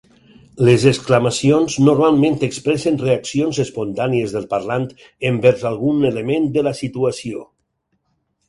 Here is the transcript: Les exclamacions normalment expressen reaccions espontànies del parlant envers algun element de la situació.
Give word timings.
Les 0.67 0.85
exclamacions 0.91 1.75
normalment 1.87 2.39
expressen 2.47 2.97
reaccions 3.03 3.59
espontànies 3.65 4.35
del 4.39 4.49
parlant 4.55 4.89
envers 5.33 5.69
algun 5.75 6.11
element 6.13 6.53
de 6.57 6.65
la 6.71 6.77
situació. 6.83 7.47